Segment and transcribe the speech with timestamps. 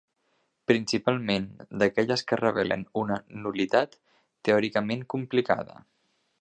[0.69, 1.45] Principalment
[1.83, 3.95] d'aquelles que revelen una nul·litat
[4.49, 5.81] teòricament complicada.